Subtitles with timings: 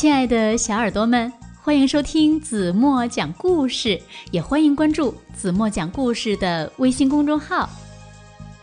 [0.00, 1.30] 亲爱的小耳朵们，
[1.62, 7.68] 欢迎收听子墨讲故事，也欢迎关注子墨讲故事的微信公众号。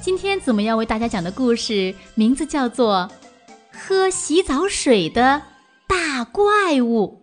[0.00, 3.10] 今天子墨要为大家讲的故事名字叫做
[3.76, 5.42] 《喝洗澡水的
[5.88, 7.20] 大怪物》。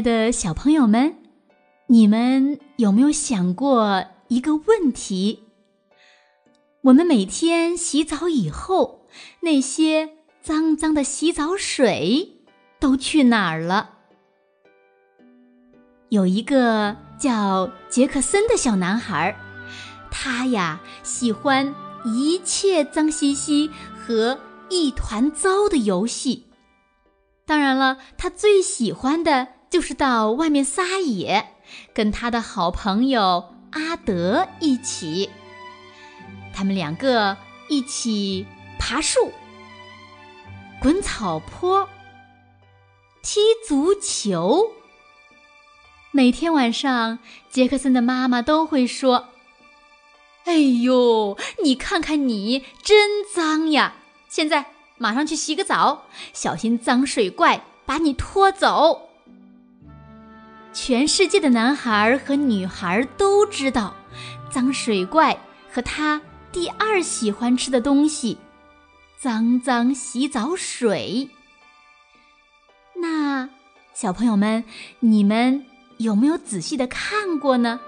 [0.00, 1.16] 的小朋友们，
[1.88, 5.44] 你们有没有想过一个问题？
[6.82, 9.06] 我们每天洗澡以后，
[9.40, 12.42] 那些脏脏的洗澡水
[12.78, 13.98] 都去哪儿了？
[16.08, 19.36] 有一个叫杰克森的小男孩，
[20.10, 26.46] 他呀喜欢一切脏兮兮和一团糟的游戏。
[27.44, 29.59] 当然了，他最喜欢的。
[29.70, 31.46] 就是到外面撒野，
[31.94, 35.30] 跟他的好朋友阿德一起。
[36.52, 37.36] 他们两个
[37.68, 38.44] 一起
[38.80, 39.32] 爬树、
[40.82, 41.88] 滚草坡、
[43.22, 44.72] 踢足球。
[46.10, 49.28] 每天晚上，杰克森的妈妈都会说
[50.46, 53.94] ：“哎呦，你看看你，真脏呀！
[54.28, 59.09] 现在马上去洗个澡，小心脏水怪把你拖走。”
[60.72, 63.94] 全世界的男孩和女孩都知道，
[64.50, 65.36] 脏水怪
[65.70, 66.20] 和他
[66.52, 68.38] 第二喜欢吃的东西——
[69.18, 71.28] 脏脏洗澡水。
[72.96, 73.48] 那
[73.92, 74.64] 小朋友们，
[75.00, 75.66] 你们
[75.98, 77.80] 有没有仔细的看过呢？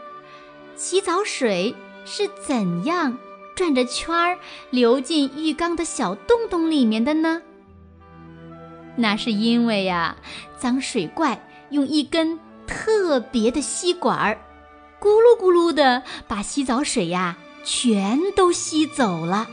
[0.75, 3.16] 洗澡水是怎样
[3.55, 4.38] 转着圈儿
[4.70, 7.42] 流进浴缸的小洞洞里面的呢？
[8.97, 10.16] 那是因为呀，
[10.58, 12.38] 脏水怪用一根。
[12.66, 14.41] 特别的吸管儿，
[15.00, 19.48] 咕噜咕噜的把洗澡水呀全都吸走了。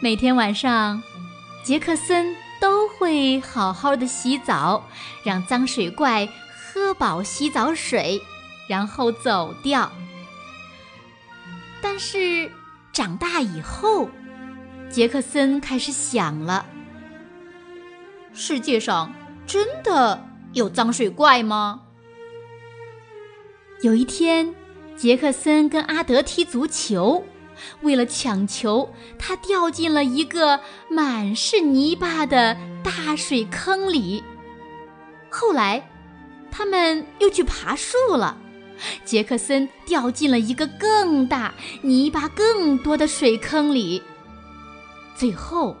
[0.00, 1.02] 每天晚上，
[1.64, 4.84] 杰克森都会好好的洗澡，
[5.24, 8.22] 让脏水怪喝饱洗澡水，
[8.68, 9.90] 然后走掉。
[11.80, 12.50] 但是
[12.92, 14.10] 长大以后，
[14.90, 16.66] 杰克森开始想了：
[18.34, 19.12] 世界上
[19.46, 20.25] 真的？
[20.56, 21.82] 有脏水怪吗？
[23.82, 24.54] 有一天，
[24.96, 27.22] 杰克森跟阿德踢足球，
[27.82, 34.24] 为了抢球，他掉进了一个满是泥巴的大水坑里。
[35.28, 35.90] 后来，
[36.50, 38.38] 他们又去爬树了，
[39.04, 41.52] 杰克森掉进了一个更大、
[41.82, 44.02] 泥巴更多的水坑里。
[45.14, 45.76] 最后，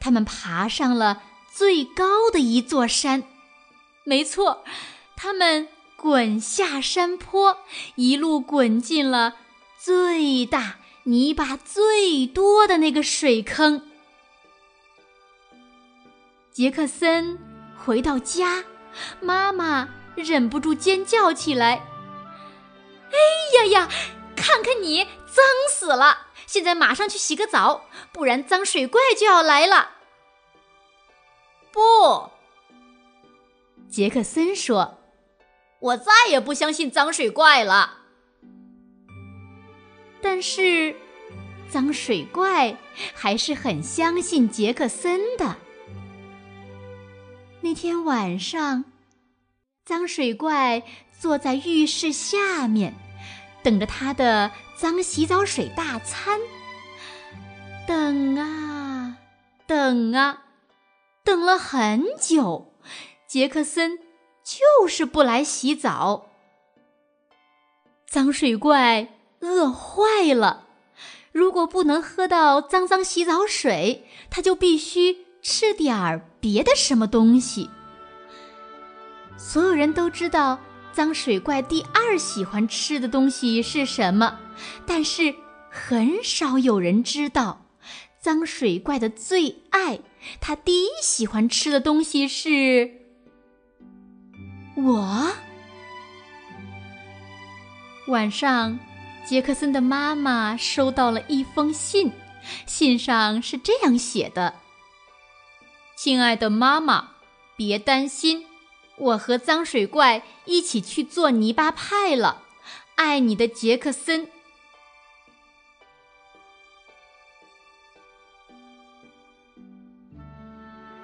[0.00, 1.22] 他们爬上了
[1.54, 3.22] 最高的一座山。
[4.04, 4.64] 没错，
[5.16, 7.58] 他们滚下山坡，
[7.94, 9.36] 一路滚进了
[9.78, 13.88] 最大、泥巴最多的那个水坑。
[16.50, 17.38] 杰克森
[17.78, 18.64] 回到家，
[19.20, 21.86] 妈妈忍不住尖叫起来
[23.12, 23.18] ：“哎
[23.58, 23.88] 呀呀，
[24.34, 26.26] 看看你，脏死了！
[26.46, 29.90] 现在马上去洗个澡，不然脏水怪就要来了。”
[31.72, 32.30] 不。
[33.92, 35.00] 杰克森说
[35.78, 37.98] ：“我再也不相信脏水怪了。”
[40.22, 40.96] 但是，
[41.68, 42.78] 脏水怪
[43.12, 45.56] 还是很相信杰克森的。
[47.60, 48.84] 那天晚上，
[49.84, 50.82] 脏水怪
[51.20, 52.94] 坐在浴室下面，
[53.62, 56.40] 等着他的脏洗澡水大餐。
[57.86, 59.18] 等啊，
[59.66, 60.44] 等啊，
[61.22, 62.71] 等了很久。
[63.32, 63.98] 杰克森
[64.44, 66.26] 就是不来洗澡。
[68.06, 69.08] 脏水怪
[69.40, 70.66] 饿坏了，
[71.32, 77.70] 如果不能喝到脏脏洗澡水，他就必须吃点儿别的什么东西。
[79.38, 80.60] 所有人都知道
[80.92, 84.40] 脏水怪第二喜欢吃的东西是什么，
[84.86, 85.34] 但是
[85.70, 87.64] 很少有人知道
[88.20, 90.00] 脏水怪的最爱，
[90.38, 93.00] 他第一喜欢吃的东西是。
[94.84, 95.32] 我
[98.08, 98.78] 晚上，
[99.24, 102.12] 杰克森的妈妈收到了一封信，
[102.66, 104.54] 信上是这样写的
[105.94, 107.10] ：“亲爱的妈妈，
[107.56, 108.44] 别担心，
[108.96, 112.42] 我和脏水怪一起去做泥巴派了。
[112.96, 114.28] 爱你的杰克森。”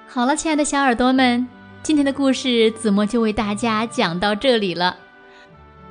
[0.09, 1.58] 好了，亲爱的小耳朵们。
[1.83, 4.97] 今天的故事子墨就为大家讲到这里了。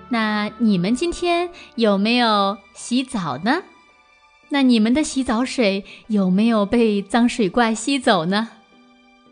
[0.10, 3.64] 那你们今天有没有洗澡呢？
[4.50, 8.50] 那你们的洗澡水有没有被脏水怪吸走呢？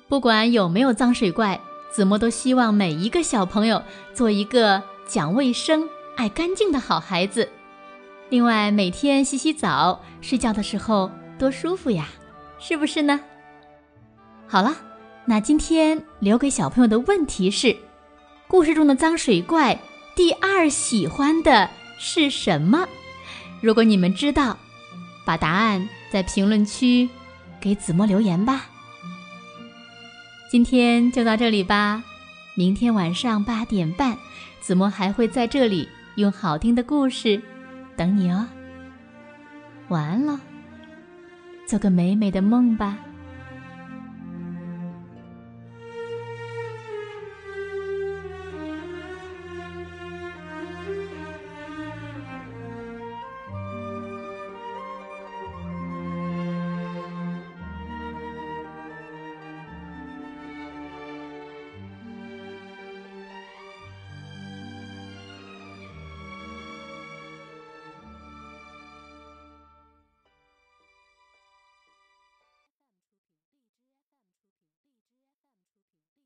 [0.07, 1.59] 不管有没有脏水怪，
[1.91, 5.87] 子墨都希望每一个小朋友做一个讲卫生、
[6.17, 7.49] 爱干净的好孩子。
[8.29, 12.07] 另外，每天洗洗澡，睡觉的时候多舒服呀，
[12.57, 13.21] 是不是呢？
[14.47, 14.75] 好了，
[15.27, 17.75] 那今天留给小朋友的问题是：
[18.47, 19.79] 故事中的脏水怪
[20.15, 21.67] 第二喜欢的
[21.97, 22.87] 是什么？
[23.59, 24.55] 如果你们知道，
[25.25, 27.09] 把答案在评论区
[27.59, 28.67] 给子墨留言吧。
[30.51, 32.03] 今天就到这里吧，
[32.53, 34.15] 明天晚上八点半，
[34.61, 37.41] 子墨还会在这里用好听的故事
[37.97, 38.47] 等你哦。
[39.87, 40.39] 晚安了，
[41.67, 42.99] 做个美美的梦吧。